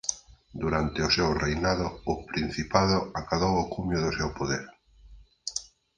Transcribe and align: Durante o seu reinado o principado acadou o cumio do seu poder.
Durante 0.61 0.99
o 1.07 1.13
seu 1.15 1.29
reinado 1.43 1.87
o 2.11 2.13
principado 2.31 2.97
acadou 3.19 3.53
o 3.59 3.69
cumio 3.73 3.99
do 4.05 4.11
seu 4.17 4.29
poder. 4.39 4.65